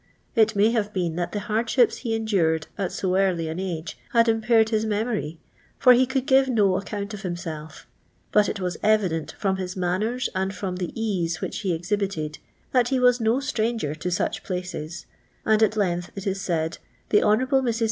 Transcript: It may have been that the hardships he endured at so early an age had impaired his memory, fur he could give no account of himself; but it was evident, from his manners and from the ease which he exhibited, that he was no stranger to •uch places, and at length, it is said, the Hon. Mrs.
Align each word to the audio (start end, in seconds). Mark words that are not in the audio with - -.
It 0.33 0.55
may 0.55 0.71
have 0.71 0.93
been 0.93 1.15
that 1.17 1.31
the 1.31 1.41
hardships 1.41 1.97
he 1.97 2.15
endured 2.15 2.65
at 2.75 2.91
so 2.91 3.15
early 3.15 3.47
an 3.49 3.59
age 3.59 3.99
had 4.13 4.27
impaired 4.27 4.69
his 4.69 4.83
memory, 4.83 5.37
fur 5.77 5.91
he 5.93 6.07
could 6.07 6.25
give 6.25 6.49
no 6.49 6.75
account 6.75 7.13
of 7.13 7.21
himself; 7.21 7.85
but 8.31 8.49
it 8.49 8.59
was 8.59 8.77
evident, 8.81 9.33
from 9.37 9.57
his 9.57 9.77
manners 9.77 10.27
and 10.33 10.55
from 10.55 10.77
the 10.77 10.91
ease 10.99 11.39
which 11.39 11.59
he 11.59 11.71
exhibited, 11.71 12.39
that 12.71 12.87
he 12.87 12.99
was 12.99 13.21
no 13.21 13.39
stranger 13.39 13.93
to 13.93 14.09
•uch 14.09 14.41
places, 14.43 15.05
and 15.45 15.61
at 15.61 15.77
length, 15.77 16.09
it 16.15 16.25
is 16.25 16.41
said, 16.41 16.79
the 17.09 17.21
Hon. 17.21 17.45
Mrs. 17.45 17.79